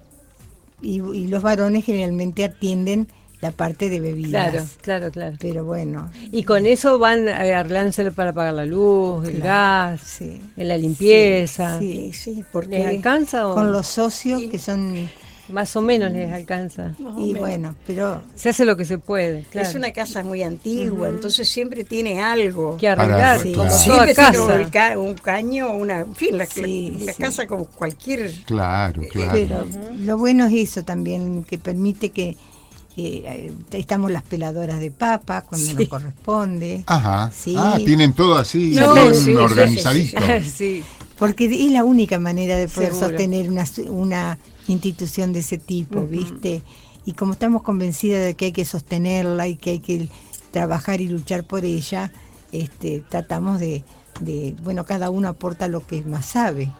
y, 0.82 1.00
y 1.00 1.26
los 1.28 1.42
varones 1.42 1.84
generalmente 1.84 2.44
atienden 2.44 3.08
la 3.40 3.50
parte 3.50 3.90
de 3.90 4.00
bebidas. 4.00 4.50
Claro, 4.52 4.66
claro, 4.80 5.10
claro. 5.10 5.36
Pero 5.38 5.64
bueno, 5.64 6.10
Y 6.32 6.44
con 6.44 6.64
eso 6.64 6.98
van 6.98 7.28
a 7.28 7.40
arreglándose 7.60 8.10
para 8.10 8.32
pagar 8.32 8.54
la 8.54 8.64
luz, 8.64 9.28
el 9.28 9.40
gas, 9.40 10.00
sí. 10.00 10.40
en 10.56 10.68
la 10.68 10.78
limpieza. 10.78 11.78
Sí, 11.78 12.12
sí, 12.14 12.36
¿Les 12.36 12.46
porque 12.46 12.86
alcanza 12.86 13.46
o 13.48 13.54
Con 13.54 13.70
los 13.72 13.86
socios 13.86 14.42
que 14.50 14.58
son... 14.58 15.08
más 15.48 15.76
o 15.76 15.82
menos 15.82 16.10
les 16.12 16.32
alcanza? 16.32 16.94
Y 17.18 17.34
bueno, 17.34 17.74
pero 17.86 18.22
Se 18.34 18.48
hace 18.48 18.64
lo 18.64 18.76
que 18.76 18.84
se 18.84 18.98
puede, 18.98 19.42
claro. 19.50 19.68
es 19.68 19.74
una 19.74 19.92
casa 19.92 20.22
muy 20.22 20.42
antigua, 20.42 21.08
entonces 21.08 21.48
siempre 21.48 21.84
tiene 21.84 22.22
algo. 22.22 22.76
que 22.76 22.88
arreglar, 22.88 23.38
como 23.42 23.52
claro. 23.54 23.68
toda 23.68 23.78
Siempre 23.78 24.14
tiene 24.14 24.30
casa. 24.30 24.54
un, 24.54 24.70
ca- 24.70 24.98
un 24.98 25.14
caño, 25.14 25.72
una, 25.74 26.00
en 26.00 26.14
fin, 26.14 26.38
la, 26.38 26.46
Sí, 26.46 26.94
la- 26.98 27.06
la 27.06 27.12
sí. 27.12 27.22
casa 27.22 27.46
como 27.46 27.66
cualquier... 27.66 28.32
Claro, 28.46 29.02
claro. 29.10 29.30
Pero 29.32 29.66
lo 29.98 30.18
bueno 30.18 30.46
es 30.46 30.52
eso 30.70 30.82
también, 30.84 31.44
que 31.44 31.58
permite 31.58 32.10
que 32.10 32.36
eh, 32.96 33.52
estamos 33.72 34.12
las 34.12 34.22
peladoras 34.22 34.78
de 34.78 34.92
papa 34.92 35.42
cuando 35.42 35.66
Sí. 35.66 35.74
nos 35.74 35.88
corresponde. 35.88 36.84
Ajá. 36.86 37.30
Sí. 37.34 37.56
Ah, 37.58 37.76
tienen 37.84 38.12
todo 38.12 38.36
así, 38.38 38.70
No, 38.76 38.94
sí, 38.94 39.14
sí, 39.16 39.24
sí, 39.24 39.34
organizadito. 39.34 40.20
Porque 41.26 41.46
es 41.46 41.72
la 41.72 41.84
única 41.84 42.18
manera 42.18 42.56
de 42.56 42.68
poder 42.68 42.90
Seguro. 42.90 43.08
sostener 43.08 43.50
una, 43.50 43.64
una 43.88 44.38
institución 44.68 45.32
de 45.32 45.40
ese 45.40 45.58
tipo, 45.58 46.06
¿viste? 46.06 46.62
Y 47.06 47.12
como 47.12 47.32
estamos 47.32 47.62
convencidas 47.62 48.24
de 48.24 48.34
que 48.34 48.46
hay 48.46 48.52
que 48.52 48.64
sostenerla 48.64 49.48
y 49.48 49.56
que 49.56 49.70
hay 49.70 49.80
que 49.80 50.08
trabajar 50.50 51.00
y 51.00 51.08
luchar 51.08 51.44
por 51.44 51.64
ella, 51.64 52.12
este, 52.52 53.02
tratamos 53.08 53.60
de, 53.60 53.84
de, 54.20 54.54
bueno, 54.62 54.84
cada 54.84 55.10
uno 55.10 55.28
aporta 55.28 55.66
lo 55.68 55.86
que 55.86 56.02
más 56.02 56.26
sabe. 56.26 56.70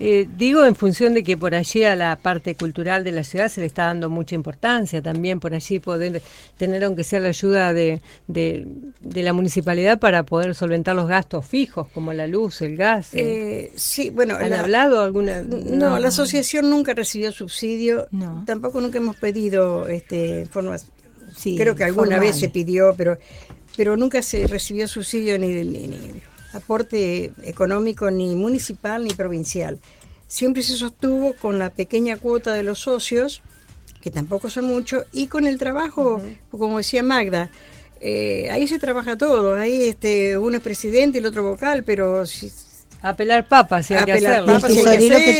Eh, 0.00 0.28
digo 0.36 0.64
en 0.64 0.74
función 0.74 1.14
de 1.14 1.22
que 1.22 1.36
por 1.36 1.54
allí 1.54 1.84
a 1.84 1.94
la 1.94 2.16
parte 2.16 2.54
cultural 2.56 3.04
de 3.04 3.12
la 3.12 3.22
ciudad 3.24 3.48
se 3.48 3.60
le 3.60 3.66
está 3.66 3.84
dando 3.86 4.10
mucha 4.10 4.34
importancia 4.34 5.00
también, 5.02 5.38
por 5.40 5.54
allí 5.54 5.78
poder 5.78 6.22
tener 6.56 6.82
aunque 6.84 7.04
sea 7.04 7.20
la 7.20 7.28
ayuda 7.28 7.72
de, 7.72 8.00
de, 8.26 8.66
de 9.00 9.22
la 9.22 9.32
municipalidad 9.32 9.98
para 9.98 10.24
poder 10.24 10.54
solventar 10.54 10.96
los 10.96 11.06
gastos 11.08 11.46
fijos 11.46 11.88
como 11.94 12.12
la 12.12 12.26
luz, 12.26 12.62
el 12.62 12.76
gas. 12.76 13.14
eh. 13.14 13.20
Eh, 13.26 13.72
sí, 13.76 14.10
bueno, 14.10 14.34
¿Han 14.36 14.50
la- 14.50 14.60
hablado 14.60 15.00
alguna? 15.02 15.42
No, 15.42 15.98
la 15.98 16.08
asociación 16.08 16.68
nunca 16.70 16.94
recibió 16.94 17.30
subsidio, 17.32 18.08
No. 18.10 18.42
tampoco 18.46 18.80
nunca 18.80 18.98
hemos 18.98 19.16
pedido 19.16 19.86
este 19.88 20.46
forma, 20.46 20.76
Sí, 21.36 21.56
creo 21.56 21.74
que 21.74 21.84
alguna 21.84 22.12
formal. 22.16 22.20
vez 22.20 22.36
se 22.38 22.48
pidió, 22.48 22.94
pero 22.96 23.18
pero 23.76 23.96
nunca 23.96 24.22
se 24.22 24.46
recibió 24.46 24.88
subsidio 24.88 25.38
ni, 25.38 25.48
ni- 25.48 25.86
ni 25.88 26.22
aporte 26.52 27.32
económico 27.42 28.10
ni 28.10 28.34
municipal 28.34 29.04
ni 29.04 29.10
provincial. 29.12 29.78
Siempre 30.28 30.62
se 30.62 30.76
sostuvo 30.76 31.34
con 31.34 31.58
la 31.58 31.70
pequeña 31.70 32.16
cuota 32.16 32.52
de 32.54 32.62
los 32.62 32.80
socios, 32.80 33.42
que 34.00 34.10
tampoco 34.10 34.50
son 34.50 34.64
muchos, 34.64 35.04
y 35.12 35.26
con 35.26 35.46
el 35.46 35.58
trabajo, 35.58 36.20
como 36.50 36.78
decía 36.78 37.02
Magda, 37.02 37.50
eh, 38.00 38.48
ahí 38.50 38.66
se 38.68 38.78
trabaja 38.78 39.16
todo, 39.16 39.54
ahí 39.56 39.82
este 39.84 40.36
uno 40.38 40.56
es 40.56 40.62
presidente 40.62 41.18
y 41.18 41.20
el 41.20 41.26
otro 41.26 41.42
vocal, 41.42 41.84
pero 41.84 42.26
si, 42.26 42.50
Apelar 43.02 43.46
papas, 43.46 43.86
si 43.86 43.94
hay 43.94 44.04
que 44.04 44.12
hacerlo. 44.26 44.46
Papas, 44.54 44.72
que 44.72 44.82
que 45.24 45.30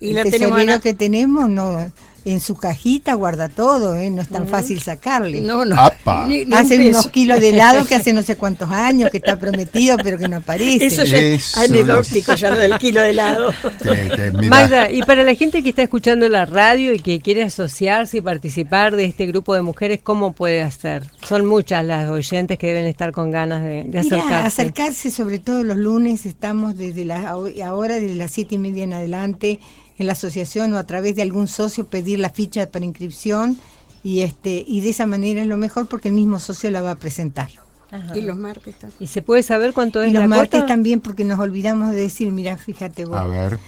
y 0.00 0.06
y 0.06 0.10
el 0.10 0.14
la 0.16 0.22
tesorero 0.24 0.80
que 0.80 0.94
tenemos 0.94 1.50
no, 1.50 1.92
en 2.24 2.40
su 2.40 2.54
cajita 2.56 3.14
guarda 3.14 3.48
todo, 3.48 3.96
¿eh? 3.96 4.10
no 4.10 4.22
es 4.22 4.28
tan 4.28 4.46
fácil 4.48 4.80
sacarle. 4.80 5.40
no, 5.40 5.64
no. 5.64 5.80
Apa. 5.80 6.26
ni- 6.26 6.38
ni 6.38 6.42
un 6.44 6.54
Hacen 6.54 6.86
unos 6.88 7.08
kilos 7.08 7.40
de 7.40 7.50
helado 7.50 7.84
que 7.84 7.94
hace 7.94 8.12
no 8.12 8.22
sé 8.22 8.36
cuántos 8.36 8.70
años 8.70 9.10
que 9.10 9.16
está 9.18 9.38
prometido, 9.38 9.96
pero 10.02 10.18
que 10.18 10.28
no 10.28 10.36
aparece. 10.36 10.86
Eso 10.86 11.04
ya 11.04 11.18
es 11.18 11.56
anecdótico, 11.56 12.34
ya 12.34 12.50
lo 12.50 12.58
del 12.58 12.78
kilo 12.78 13.00
de 13.00 13.10
helado. 13.10 13.52
Magda, 14.48 14.90
y 14.90 15.02
para 15.02 15.22
la 15.24 15.34
gente 15.34 15.62
que 15.62 15.70
está 15.70 15.82
escuchando 15.82 16.28
la 16.28 16.44
radio 16.46 16.92
y 16.92 17.00
que 17.00 17.20
quiere 17.20 17.42
asociarse 17.44 18.18
y 18.18 18.20
participar 18.20 18.96
de 18.96 19.04
este 19.04 19.26
grupo 19.26 19.54
de 19.54 19.62
mujeres, 19.62 20.00
¿cómo 20.02 20.32
puede 20.32 20.62
hacer? 20.62 21.04
Son 21.26 21.46
muchas 21.46 21.84
las 21.84 22.08
oyentes 22.10 22.58
que 22.58 22.68
deben 22.68 22.86
estar 22.86 23.12
con 23.12 23.30
ganas 23.30 23.62
de, 23.62 23.84
de 23.84 23.84
Mirá, 23.84 24.00
acercarse. 24.00 24.46
acercarse 24.46 25.10
sobre 25.10 25.38
todo 25.38 25.62
los 25.64 25.76
lunes, 25.76 26.26
estamos 26.26 26.76
desde 26.76 27.04
la, 27.04 27.30
ahora 27.30 27.94
desde 27.96 28.14
las 28.14 28.30
siete 28.30 28.54
y 28.54 28.58
media 28.58 28.84
en 28.84 28.92
adelante 28.92 29.60
en 30.02 30.06
la 30.06 30.12
asociación 30.12 30.74
o 30.74 30.78
a 30.78 30.84
través 30.84 31.16
de 31.16 31.22
algún 31.22 31.48
socio 31.48 31.86
pedir 31.86 32.18
la 32.18 32.28
ficha 32.28 32.68
para 32.68 32.84
inscripción 32.84 33.56
y 34.04 34.20
este 34.20 34.62
y 34.66 34.80
de 34.82 34.90
esa 34.90 35.06
manera 35.06 35.40
es 35.40 35.46
lo 35.46 35.56
mejor 35.56 35.86
porque 35.86 36.08
el 36.08 36.14
mismo 36.14 36.38
socio 36.38 36.70
la 36.70 36.82
va 36.82 36.90
a 36.90 36.96
presentar. 36.96 37.48
Ajá. 37.90 38.16
Y 38.16 38.22
los 38.22 38.36
martes 38.36 38.74
también. 38.78 38.96
¿Y 39.00 39.06
se 39.06 39.22
puede 39.22 39.42
saber 39.42 39.72
cuánto 39.72 40.02
Y 40.04 40.08
es 40.08 40.12
los 40.12 40.22
la 40.22 40.28
martes 40.28 40.50
cuota? 40.60 40.66
también 40.66 41.00
porque 41.00 41.24
nos 41.24 41.38
olvidamos 41.38 41.90
de 41.90 41.96
decir, 42.00 42.30
mira, 42.32 42.56
fíjate 42.56 43.04
vos, 43.04 43.16
A 43.18 43.24
ver. 43.26 43.58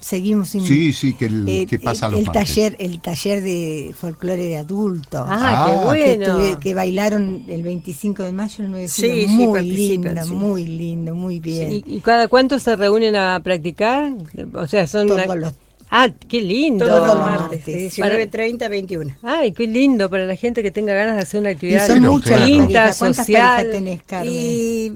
seguimos 0.00 0.48
sin 0.50 0.66
Sí, 0.66 0.92
sí, 0.92 1.14
que 1.14 1.26
el, 1.26 1.48
eh, 1.48 1.64
¿qué 1.66 1.78
pasa 1.78 2.06
el, 2.06 2.12
los 2.12 2.20
el 2.22 2.26
martes? 2.26 2.48
taller 2.54 2.76
el 2.80 3.00
taller 3.00 3.40
de 3.42 3.94
folclore 3.96 4.42
de 4.46 4.56
adultos. 4.58 5.22
Ah, 5.24 5.66
qué 5.70 5.72
Ah, 5.76 6.16
que, 6.16 6.16
bueno. 6.26 6.60
que 6.60 6.74
bailaron 6.74 7.44
el 7.48 7.62
25 7.62 8.24
de 8.24 8.32
mayo, 8.32 8.64
el 8.64 8.70
9 8.70 8.82
de 8.82 8.88
Sí, 8.88 9.26
muy 9.28 9.62
lindo, 9.62 10.10
sí. 10.24 10.32
muy 10.32 10.64
lindo, 10.66 11.14
muy 11.14 11.38
bien. 11.40 11.72
¿Y, 11.72 11.84
y 11.86 12.00
cada 12.00 12.26
cuánto 12.28 12.58
se 12.58 12.74
reúnen 12.76 13.14
a 13.16 13.40
practicar? 13.42 14.12
O 14.54 14.66
sea, 14.66 14.86
son... 14.88 15.06
Todos 15.06 15.24
una- 15.24 15.34
los- 15.36 15.54
Ah, 15.90 16.10
qué 16.28 16.40
lindo. 16.42 16.86
Todos 16.86 17.06
los 17.06 17.16
no, 17.16 17.22
martes, 17.22 17.62
sí. 17.64 17.72
de 17.72 17.90
19.30 17.90 18.68
21. 18.68 19.16
Ay, 19.22 19.52
qué 19.52 19.66
lindo 19.66 20.10
para 20.10 20.26
la 20.26 20.36
gente 20.36 20.62
que 20.62 20.70
tenga 20.70 20.92
ganas 20.92 21.16
de 21.16 21.22
hacer 21.22 21.40
una 21.40 21.50
Y 21.50 21.54
actividad 21.54 21.86
son 21.86 22.00
Pero 22.00 22.12
muchas 22.12 22.46
linda, 22.46 22.66
parejas. 22.80 22.98
¿Cuántas 22.98 23.26
social. 23.26 23.42
parejas 23.56 23.72
tenés, 23.72 24.02
Carmen? 24.02 24.32
Y 24.34 24.92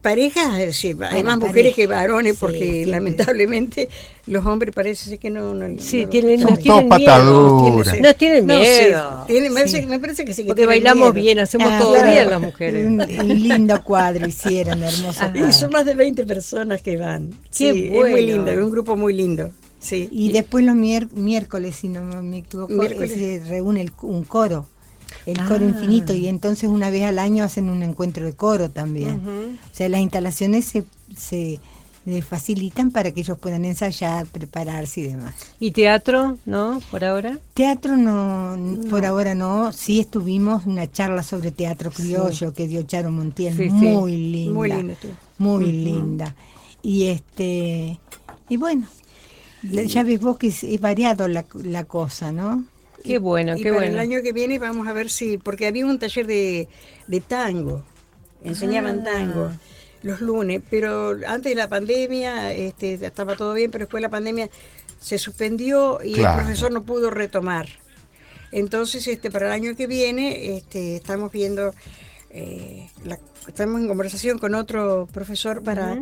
parejas, 0.00 0.56
decir, 0.56 0.96
hay 1.00 1.22
Bueno, 1.22 1.24
más 1.24 1.24
pareja. 1.24 1.46
mujeres 1.46 1.74
que 1.74 1.86
varones 1.86 2.32
Sí, 2.32 2.38
porque 2.40 2.58
siempre. 2.58 2.86
lamentablemente 2.86 3.88
los 4.26 4.44
hombres 4.46 4.74
parece 4.74 5.18
que 5.18 5.30
no... 5.30 5.54
no 5.54 5.78
Sí, 5.80 6.04
no- 6.04 6.08
tienen, 6.10 6.40
Son 6.40 6.50
nos 6.50 6.58
tienen 6.60 6.88
miedo. 6.88 7.84
sí. 7.84 8.00
Nos 8.00 8.16
tienen 8.16 8.46
No, 8.46 8.54
sí, 8.54 8.60
miedo. 8.60 9.24
tiene- 9.26 9.48
me, 9.50 9.54
parece, 9.56 9.86
me 9.86 9.98
parece 10.00 10.24
que 10.24 10.34
sí. 10.34 10.42
que 10.42 10.48
Porque 10.48 10.62
tienen 10.66 10.82
bailamos 10.84 11.14
miedo. 11.14 11.24
bien, 11.24 11.38
hacemos 11.40 11.68
Ah, 11.70 11.78
todo 11.80 11.92
claro. 11.94 12.10
bien 12.10 12.30
las 12.30 12.40
mujeres. 12.40 12.86
Un, 12.86 13.00
un 13.00 13.42
lindo 13.48 13.82
cuadro 13.84 14.26
hicieron, 14.26 14.82
hermoso. 14.82 15.22
Ajá. 15.22 15.32
Y 15.48 15.52
son 15.52 15.70
más 15.70 15.84
de 15.84 15.94
20 15.94 16.24
personas 16.26 16.82
que 16.82 16.96
van. 16.96 17.30
Qué 17.30 17.36
Sí, 17.50 17.66
es 17.86 17.90
bueno. 17.92 18.10
muy 18.10 18.26
lindo, 18.26 18.50
es 18.50 18.58
un 18.58 18.70
grupo 18.70 18.96
muy 18.96 19.12
lindo. 19.14 19.50
Sí. 19.80 20.08
Y 20.10 20.32
después 20.32 20.64
los 20.64 20.74
miércoles, 20.74 21.76
si 21.76 21.88
no 21.88 22.02
me 22.22 22.38
equivoco, 22.38 22.72
Miércoles. 22.72 23.12
se 23.12 23.42
reúne 23.48 23.82
el- 23.82 23.92
un 24.02 24.24
coro, 24.24 24.66
el 25.26 25.38
Ah. 25.40 25.46
coro 25.48 25.64
infinito, 25.68 26.14
y 26.14 26.26
entonces 26.28 26.68
una 26.68 26.90
vez 26.90 27.04
al 27.04 27.18
año 27.18 27.44
hacen 27.44 27.68
un 27.70 27.82
encuentro 27.82 28.24
de 28.26 28.32
coro 28.32 28.70
también. 28.70 29.20
O 29.72 29.74
sea, 29.76 29.88
las 29.88 30.00
instalaciones 30.00 30.64
se, 30.64 30.84
se 31.16 31.60
facilitan 32.22 32.90
para 32.90 33.12
que 33.12 33.20
ellos 33.20 33.38
puedan 33.38 33.64
ensayar, 33.66 34.26
prepararse 34.26 35.00
y 35.00 35.04
demás. 35.08 35.34
¿Y 35.60 35.72
teatro, 35.72 36.38
no, 36.46 36.80
por 36.90 37.04
ahora? 37.04 37.38
Teatro 37.52 37.96
no, 37.98 38.56
por 38.88 39.04
ahora 39.04 39.34
no. 39.34 39.72
Sí 39.72 40.00
estuvimos 40.00 40.64
una 40.64 40.90
charla 40.90 41.22
sobre 41.22 41.50
teatro 41.52 41.90
criollo 41.90 42.54
que 42.54 42.66
dio 42.66 42.82
Charo 42.82 43.10
Montiel, 43.12 43.54
Sí, 43.56 43.64
sí. 43.64 43.70
muy 43.70 44.16
linda. 44.16 44.54
Muy 44.54 44.70
estuvo. 44.90 45.12
Muy 45.36 45.70
linda. 45.70 46.34
Y 46.82 47.08
este 47.08 48.00
y 48.48 48.56
bueno, 48.56 48.86
ya 49.62 50.02
ves 50.02 50.20
vos 50.20 50.38
que 50.38 50.48
es, 50.48 50.80
variado 50.80 51.28
la, 51.28 51.44
la 51.64 51.84
cosa, 51.84 52.32
¿no? 52.32 52.64
Qué 53.04 53.18
bueno, 53.18 53.56
y 53.56 53.62
qué 53.62 53.68
para 53.70 53.80
bueno. 53.82 53.92
el 53.94 53.98
año 54.00 54.22
que 54.22 54.32
viene 54.32 54.58
vamos 54.58 54.86
a 54.88 54.92
ver 54.92 55.08
si, 55.10 55.38
porque 55.38 55.66
había 55.66 55.86
un 55.86 55.98
taller 55.98 56.26
de, 56.26 56.68
de 57.06 57.20
tango, 57.20 57.84
enseñaban 58.44 59.00
Ah. 59.00 59.04
tango 59.12 59.50
los 60.02 60.20
lunes, 60.20 60.62
pero 60.70 61.16
antes 61.26 61.50
de 61.50 61.54
la 61.56 61.68
pandemia 61.68 62.52
este, 62.52 62.94
estaba 62.94 63.34
todo 63.36 63.54
bien, 63.54 63.70
pero 63.70 63.84
después 63.84 64.00
de 64.00 64.06
la 64.06 64.10
pandemia 64.10 64.48
se 65.00 65.18
suspendió 65.18 66.00
y 66.04 66.14
Claro. 66.14 66.38
el 66.40 66.44
profesor 66.44 66.72
no 66.72 66.82
pudo 66.84 67.10
retomar. 67.10 67.68
Entonces, 68.52 69.06
este, 69.08 69.30
para 69.30 69.46
el 69.46 69.52
año 69.52 69.76
que 69.76 69.86
viene, 69.86 70.56
este, 70.56 70.96
estamos 70.96 71.30
viendo, 71.32 71.74
eh, 72.30 72.88
la- 73.04 73.18
estamos 73.46 73.80
en 73.80 73.88
conversación 73.88 74.38
con 74.38 74.54
otro 74.54 75.08
profesor 75.12 75.62
para. 75.62 75.98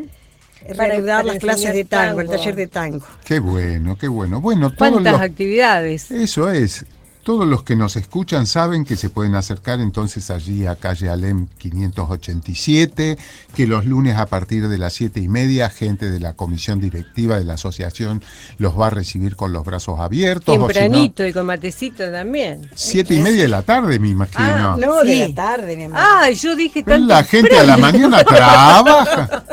Reanudar 0.68 1.24
las 1.24 1.38
clases 1.38 1.72
de 1.72 1.84
tango, 1.84 2.20
el 2.20 2.26
tango. 2.26 2.38
taller 2.38 2.54
de 2.56 2.66
tango. 2.66 3.06
Qué 3.24 3.38
bueno, 3.38 3.96
qué 3.96 4.08
bueno. 4.08 4.40
Bueno, 4.40 4.72
¿Cuántas 4.76 5.20
actividades? 5.20 6.10
Eso 6.10 6.50
es. 6.50 6.84
Todos 7.26 7.44
los 7.44 7.64
que 7.64 7.74
nos 7.74 7.96
escuchan 7.96 8.46
saben 8.46 8.84
que 8.84 8.94
se 8.94 9.10
pueden 9.10 9.34
acercar 9.34 9.80
entonces 9.80 10.30
allí 10.30 10.64
a 10.64 10.76
calle 10.76 11.08
Alem 11.08 11.48
587, 11.58 13.18
que 13.52 13.66
los 13.66 13.84
lunes 13.84 14.16
a 14.16 14.26
partir 14.26 14.68
de 14.68 14.78
las 14.78 14.92
siete 14.92 15.18
y 15.18 15.26
media, 15.26 15.68
gente 15.68 16.08
de 16.08 16.20
la 16.20 16.34
comisión 16.34 16.80
directiva 16.80 17.36
de 17.36 17.44
la 17.44 17.54
asociación 17.54 18.22
los 18.58 18.78
va 18.78 18.86
a 18.86 18.90
recibir 18.90 19.34
con 19.34 19.52
los 19.52 19.64
brazos 19.64 19.98
abiertos. 19.98 20.50
o 20.50 20.52
si 20.54 20.58
no, 20.60 20.66
Tempranito 20.68 21.26
y 21.26 21.32
con 21.32 21.46
matecito 21.46 22.08
también. 22.12 22.70
siete 22.76 23.14
y 23.14 23.18
media 23.20 23.42
de 23.42 23.48
la 23.48 23.62
tarde, 23.62 23.98
me 23.98 24.08
imagino. 24.10 24.44
Ah, 24.44 24.76
no, 24.78 25.02
de 25.02 25.12
Sí. 25.12 25.18
la 25.28 25.34
tarde, 25.34 25.76
mi 25.76 25.82
amor. 25.84 25.98
Ah, 26.00 26.30
yo 26.30 26.54
dije 26.54 26.84
tanto. 26.84 27.06
la 27.08 27.24
gente 27.24 27.58
a 27.58 27.64
la 27.64 27.76
mañana 27.76 28.22
trabaja. 28.22 29.42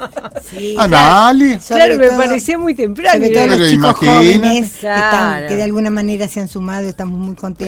Sí, 0.49 0.75
Anali. 0.77 1.57
Claro, 1.65 1.97
me 1.97 2.09
parecía 2.09 2.57
muy 2.59 2.75
temprano. 2.75 3.13
Sobre 3.25 3.29
todo 3.29 3.47
los 3.57 3.69
chicos 3.69 3.95
jóvenes 3.95 4.71
que, 4.73 4.87
están- 4.87 5.47
que 5.47 5.55
de 5.55 5.63
alguna 5.63 5.89
manera 5.89 6.27
se 6.27 6.41
han 6.41 6.47
sumado, 6.49 6.87
estamos 6.87 7.17
muy 7.17 7.33
contentos. 7.35 7.62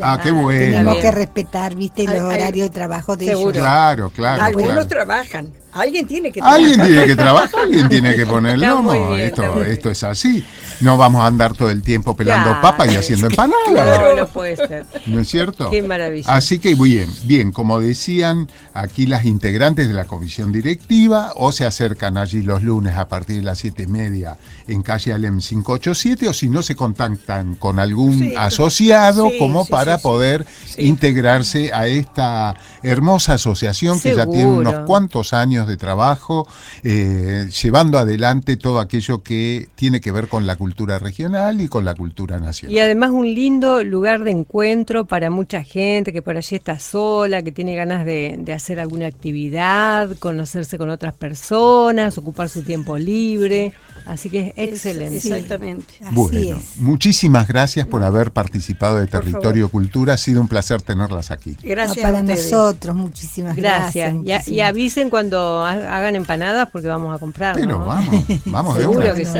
Ah, 0.00 0.18
qué 0.22 0.30
Claro, 0.30 0.42
bueno. 0.42 0.60
Tenemos 0.60 0.96
que 0.98 1.10
respetar, 1.10 1.74
viste, 1.74 2.04
los 2.04 2.12
Ay, 2.14 2.20
ay, 2.20 2.26
horarios 2.36 2.68
de 2.68 2.74
trabajo 2.74 3.16
de 3.16 3.26
seguro. 3.26 3.50
ellos. 3.50 3.62
Claro, 3.62 4.10
claro. 4.10 4.42
Algunos 4.42 4.70
claro. 4.72 4.88
trabajan. 4.88 5.52
Alguien 5.76 6.06
tiene 6.06 6.32
que 6.32 6.40
Alguien 6.40 6.74
trabajar. 6.74 6.88
tiene 6.92 7.06
que 7.06 7.16
trabajar, 7.16 7.60
alguien 7.62 7.88
tiene 7.88 8.14
que 8.16 8.26
poner 8.26 8.54
el 8.54 8.60
lomo. 8.60 8.92
bien, 8.92 9.20
Esto, 9.28 9.62
esto 9.62 9.90
es 9.90 10.02
así. 10.04 10.44
No 10.80 10.96
vamos 10.98 11.22
a 11.22 11.26
andar 11.26 11.54
todo 11.54 11.70
el 11.70 11.82
tiempo 11.82 12.14
pelando 12.14 12.48
Claro. 12.50 12.60
papas 12.62 12.92
y 12.92 12.96
haciendo 12.96 13.26
empanadas. 13.28 14.00
No, 14.00 14.14
no 14.16 14.26
puede 14.28 14.56
ser. 14.56 14.84
¿No 15.06 15.20
es 15.20 15.28
cierto? 15.28 15.70
Qué 15.70 15.82
maravilla. 15.82 16.32
Así 16.34 16.58
que 16.58 16.74
bien, 16.74 17.08
bien, 17.24 17.50
como 17.52 17.80
decían 17.80 18.48
aquí 18.74 19.06
las 19.06 19.24
integrantes 19.24 19.88
de 19.88 19.94
la 19.94 20.04
comisión 20.04 20.52
directiva, 20.52 21.32
o 21.36 21.50
se 21.52 21.64
acercan 21.64 22.18
allí 22.18 22.42
los 22.42 22.62
lunes 22.62 22.94
a 22.96 23.08
partir 23.08 23.36
de 23.36 23.42
las 23.42 23.58
siete 23.58 23.84
y 23.84 23.86
media 23.86 24.36
en 24.68 24.82
calle 24.82 25.12
Alem 25.14 25.38
587, 25.40 26.28
o 26.28 26.32
si 26.34 26.48
no 26.48 26.62
se 26.62 26.74
contactan 26.76 27.54
con 27.54 27.78
algún 27.78 28.18
Sí, 28.18 28.34
asociado 28.36 29.30
sí, 29.30 29.38
como 29.38 29.64
sí, 29.64 29.70
para 29.70 29.98
poder 29.98 30.44
integrarse 30.76 31.72
a 31.72 31.86
esta 31.86 32.54
hermosa 32.82 33.34
asociación 33.34 34.00
que 34.00 34.14
ya 34.14 34.26
tiene 34.26 34.46
unos 34.46 34.86
cuantos 34.86 35.32
años 35.32 35.65
de 35.66 35.76
trabajo, 35.76 36.46
eh, 36.82 37.48
llevando 37.62 37.98
adelante 37.98 38.56
todo 38.56 38.80
aquello 38.80 39.22
que 39.22 39.68
tiene 39.74 40.00
que 40.00 40.12
ver 40.12 40.28
con 40.28 40.46
la 40.46 40.56
cultura 40.56 40.98
regional 40.98 41.60
y 41.60 41.68
con 41.68 41.84
la 41.84 41.94
cultura 41.94 42.38
nacional. 42.38 42.74
Y 42.74 42.80
además 42.80 43.10
un 43.10 43.26
lindo 43.26 43.82
lugar 43.84 44.24
de 44.24 44.30
encuentro 44.30 45.04
para 45.04 45.30
mucha 45.30 45.62
gente 45.62 46.12
que 46.12 46.22
por 46.22 46.36
allí 46.36 46.56
está 46.56 46.78
sola, 46.78 47.42
que 47.42 47.52
tiene 47.52 47.74
ganas 47.76 48.04
de, 48.04 48.36
de 48.38 48.52
hacer 48.52 48.80
alguna 48.80 49.06
actividad, 49.06 50.16
conocerse 50.18 50.78
con 50.78 50.90
otras 50.90 51.14
personas, 51.14 52.18
ocupar 52.18 52.48
su 52.48 52.62
tiempo 52.62 52.98
libre. 52.98 53.72
Así 54.06 54.30
que 54.30 54.54
es 54.56 54.68
excelente. 54.72 55.16
Exactamente. 55.16 55.94
Así 56.00 56.14
Bueno, 56.14 56.56
es. 56.58 56.76
muchísimas 56.80 57.48
gracias 57.48 57.86
por 57.88 58.04
haber 58.04 58.30
participado 58.30 58.98
de 58.98 59.06
Por 59.08 59.20
Territorio 59.20 59.68
Cultura. 59.68 60.14
Ha 60.14 60.16
sido 60.16 60.40
un 60.40 60.46
placer 60.48 60.80
tenerlas 60.80 61.30
aquí. 61.32 61.56
Gracias 61.62 61.96
No, 61.96 62.02
para 62.02 62.18
a 62.18 62.22
nosotros, 62.22 62.94
muchísimas 62.94 63.56
gracias. 63.56 64.12
Gracias. 64.14 64.24
Y, 64.24 64.30
a- 64.30 64.34
y 64.34 64.38
muchísimas. 64.38 64.68
avisen 64.68 65.10
cuando 65.10 65.64
ha- 65.64 65.96
hagan 65.96 66.14
empanadas 66.14 66.68
porque 66.70 66.86
vamos 66.88 67.14
a 67.14 67.18
comprar. 67.18 67.56
Pero 67.56 67.80
vamos, 67.84 68.24
vamos 68.46 68.74
de 68.76 68.82
Seguro 68.82 69.00
una. 69.06 69.14
que 69.14 69.24
sí. 69.24 69.38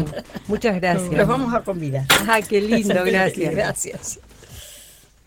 Muchas 0.49 0.75
gracias. 0.81 1.13
Los 1.13 1.29
vamos 1.29 1.55
a 1.55 1.61
convidar. 1.61 2.05
Ah, 2.29 2.41
qué 2.47 2.61
lindo, 2.61 2.95
gracias. 3.05 3.55
Gracias. 3.55 4.19